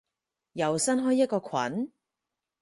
[0.53, 1.91] 又新開一個群？